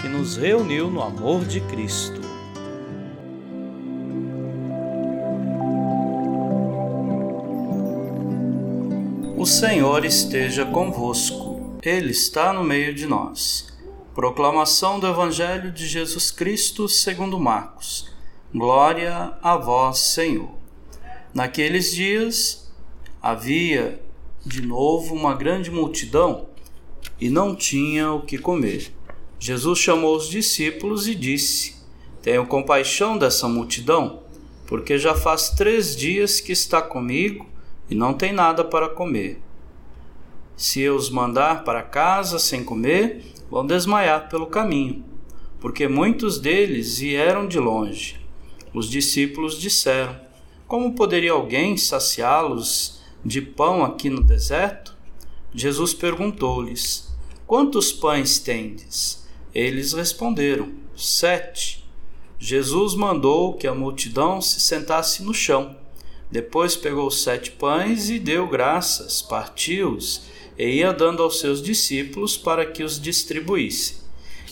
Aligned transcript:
que 0.00 0.08
nos 0.08 0.36
reuniu 0.36 0.90
no 0.90 1.02
amor 1.02 1.44
de 1.44 1.60
Cristo. 1.62 2.20
O 9.36 9.44
Senhor 9.46 10.04
esteja 10.04 10.64
convosco, 10.66 11.78
Ele 11.82 12.10
está 12.10 12.52
no 12.52 12.64
meio 12.64 12.94
de 12.94 13.06
nós. 13.06 13.68
Proclamação 14.14 14.98
do 14.98 15.06
Evangelho 15.06 15.70
de 15.70 15.86
Jesus 15.86 16.30
Cristo 16.30 16.88
segundo 16.88 17.38
Marcos. 17.38 18.10
Glória 18.52 19.34
a 19.42 19.56
vós, 19.56 19.98
Senhor. 19.98 20.50
Naqueles 21.34 21.92
dias 21.92 22.72
havia 23.22 24.00
de 24.44 24.62
novo 24.62 25.14
uma 25.14 25.34
grande 25.34 25.70
multidão 25.70 26.46
e 27.20 27.28
não 27.28 27.54
tinha 27.54 28.12
o 28.12 28.22
que 28.22 28.38
comer. 28.38 28.92
Jesus 29.38 29.78
chamou 29.78 30.16
os 30.16 30.28
discípulos 30.28 31.06
e 31.06 31.14
disse: 31.14 31.76
Tenho 32.22 32.46
compaixão 32.46 33.18
dessa 33.18 33.46
multidão, 33.46 34.22
porque 34.66 34.98
já 34.98 35.14
faz 35.14 35.50
três 35.50 35.94
dias 35.94 36.40
que 36.40 36.52
está 36.52 36.80
comigo 36.80 37.46
e 37.88 37.94
não 37.94 38.14
tem 38.14 38.32
nada 38.32 38.64
para 38.64 38.88
comer. 38.88 39.40
Se 40.56 40.80
eu 40.80 40.96
os 40.96 41.10
mandar 41.10 41.64
para 41.64 41.82
casa 41.82 42.38
sem 42.38 42.64
comer, 42.64 43.24
vão 43.50 43.66
desmaiar 43.66 44.28
pelo 44.30 44.46
caminho, 44.46 45.04
porque 45.60 45.86
muitos 45.86 46.38
deles 46.38 46.98
vieram 46.98 47.46
de 47.46 47.58
longe. 47.58 48.18
Os 48.72 48.88
discípulos 48.88 49.60
disseram: 49.60 50.18
Como 50.66 50.94
poderia 50.94 51.32
alguém 51.32 51.76
saciá-los 51.76 53.02
de 53.22 53.42
pão 53.42 53.84
aqui 53.84 54.08
no 54.08 54.22
deserto? 54.22 54.96
Jesus 55.54 55.92
perguntou-lhes: 55.92 57.14
Quantos 57.46 57.92
pães 57.92 58.38
tendes? 58.38 59.25
Eles 59.56 59.94
responderam: 59.94 60.70
Sete. 60.94 61.82
Jesus 62.38 62.94
mandou 62.94 63.54
que 63.54 63.66
a 63.66 63.74
multidão 63.74 64.38
se 64.38 64.60
sentasse 64.60 65.22
no 65.22 65.32
chão. 65.32 65.74
Depois 66.30 66.76
pegou 66.76 67.10
sete 67.10 67.52
pães 67.52 68.10
e 68.10 68.18
deu 68.18 68.46
graças, 68.46 69.22
partiu-os 69.22 70.24
e 70.58 70.80
ia 70.80 70.92
dando 70.92 71.22
aos 71.22 71.40
seus 71.40 71.62
discípulos 71.62 72.36
para 72.36 72.66
que 72.66 72.82
os 72.82 73.00
distribuíssem. 73.00 73.96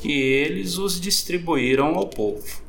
E 0.02 0.10
eles 0.10 0.78
os 0.78 0.98
distribuíram 0.98 1.96
ao 1.96 2.06
povo. 2.06 2.62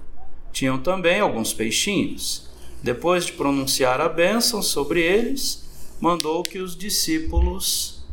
Tinham 0.51 0.77
também 0.77 1.21
alguns 1.21 1.53
peixinhos. 1.53 2.49
Depois 2.83 3.25
de 3.25 3.31
pronunciar 3.31 4.01
a 4.01 4.09
bênção 4.09 4.61
sobre 4.61 5.01
eles, 5.01 5.63
mandou 6.01 6.43
que 6.43 6.59
os 6.59 6.75
discípulos 6.75 8.03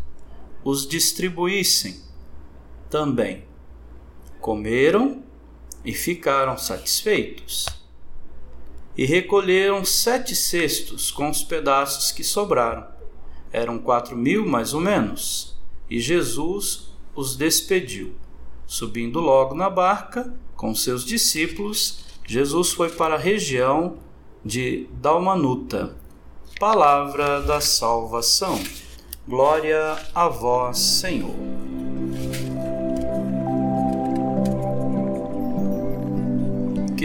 os 0.62 0.86
distribuíssem 0.86 1.96
também 2.88 3.50
comeram 4.42 5.22
e 5.84 5.94
ficaram 5.94 6.58
satisfeitos. 6.58 7.66
E 8.94 9.06
recolheram 9.06 9.82
sete 9.84 10.36
cestos 10.36 11.10
com 11.10 11.30
os 11.30 11.42
pedaços 11.42 12.12
que 12.12 12.22
sobraram. 12.22 12.86
Eram 13.50 13.78
quatro 13.78 14.14
mil 14.14 14.44
mais 14.44 14.74
ou 14.74 14.80
menos. 14.80 15.56
E 15.88 15.98
Jesus 15.98 16.90
os 17.14 17.36
despediu. 17.36 18.14
Subindo 18.66 19.20
logo 19.20 19.54
na 19.54 19.70
barca 19.70 20.34
com 20.56 20.74
seus 20.74 21.04
discípulos, 21.04 22.04
Jesus 22.26 22.72
foi 22.72 22.90
para 22.90 23.14
a 23.14 23.18
região 23.18 23.96
de 24.44 24.88
Dalmanuta. 24.94 25.96
Palavra 26.58 27.40
da 27.42 27.60
salvação. 27.60 28.62
Glória 29.26 29.96
a 30.14 30.28
vós, 30.28 30.78
Senhor. 30.78 31.51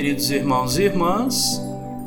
Queridos 0.08 0.32
irmãos 0.32 0.78
e 0.78 0.84
irmãs, 0.84 1.62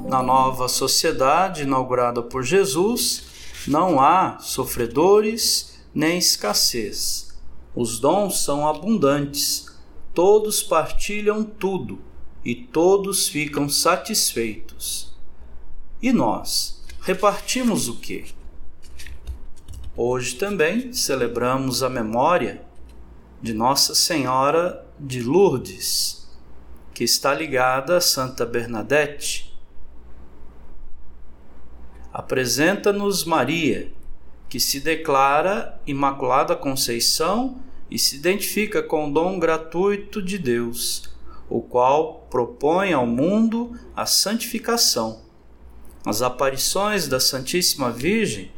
na 0.08 0.22
nova 0.22 0.68
sociedade 0.68 1.64
inaugurada 1.64 2.22
por 2.22 2.42
Jesus, 2.42 3.24
não 3.68 4.00
há 4.00 4.38
sofredores 4.38 5.78
nem 5.94 6.16
escassez. 6.16 7.38
Os 7.76 8.00
dons 8.00 8.42
são 8.42 8.66
abundantes, 8.66 9.66
todos 10.14 10.62
partilham 10.62 11.44
tudo 11.44 11.98
e 12.42 12.54
todos 12.54 13.28
ficam 13.28 13.68
satisfeitos. 13.68 15.14
E 16.00 16.10
nós, 16.10 16.82
repartimos 17.02 17.86
o 17.86 17.96
que? 17.96 18.32
Hoje 19.94 20.36
também 20.36 20.90
celebramos 20.94 21.82
a 21.82 21.90
memória 21.90 22.62
de 23.42 23.52
Nossa 23.52 23.94
Senhora 23.94 24.86
de 24.98 25.22
Lourdes 25.22 26.19
que 27.00 27.04
está 27.04 27.32
ligada 27.32 27.96
a 27.96 28.00
Santa 28.00 28.44
Bernadette. 28.44 29.56
Apresenta-nos 32.12 33.24
Maria, 33.24 33.90
que 34.50 34.60
se 34.60 34.80
declara 34.80 35.80
Imaculada 35.86 36.54
Conceição 36.54 37.58
e 37.90 37.98
se 37.98 38.16
identifica 38.16 38.82
com 38.82 39.08
o 39.08 39.10
dom 39.10 39.38
gratuito 39.38 40.20
de 40.20 40.36
Deus, 40.36 41.10
o 41.48 41.62
qual 41.62 42.26
propõe 42.30 42.92
ao 42.92 43.06
mundo 43.06 43.74
a 43.96 44.04
santificação. 44.04 45.22
As 46.04 46.20
aparições 46.20 47.08
da 47.08 47.18
Santíssima 47.18 47.90
Virgem 47.90 48.52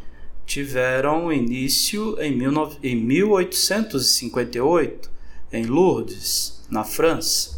tiveram 0.45 1.33
início 1.33 2.21
em 2.21 2.35
1858, 2.35 5.13
em 5.53 5.65
Lourdes, 5.65 6.67
na 6.69 6.83
França. 6.83 7.52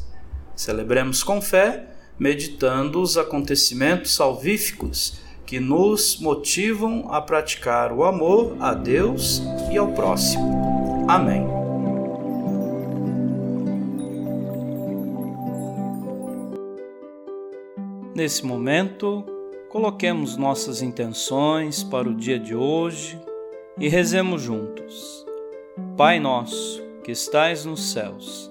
Celebremos 0.57 1.23
com 1.23 1.41
fé, 1.41 1.87
meditando 2.19 3.01
os 3.01 3.17
acontecimentos 3.17 4.15
salvíficos 4.15 5.19
que 5.47 5.61
nos 5.61 6.19
motivam 6.19 7.13
a 7.13 7.21
praticar 7.21 7.93
o 7.93 8.05
amor 8.05 8.57
a 8.61 8.73
Deus 8.73 9.43
e 9.71 9.77
ao 9.77 9.93
próximo. 9.93 11.07
Amém. 11.09 11.47
Nesse 18.15 18.47
momento, 18.47 19.25
coloquemos 19.69 20.37
nossas 20.37 20.81
intenções 20.81 21.83
para 21.83 22.09
o 22.09 22.15
dia 22.15 22.39
de 22.39 22.55
hoje 22.55 23.21
e 23.77 23.89
rezemos 23.89 24.43
juntos. 24.43 25.27
Pai 25.97 26.21
nosso, 26.21 26.81
que 27.03 27.11
estais 27.11 27.65
nos 27.65 27.91
céus, 27.91 28.51